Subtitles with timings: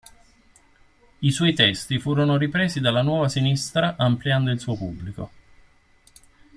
[1.19, 5.31] I suoi testi furono ripresi dalla nuova sinistra ampliando il suo pubblico.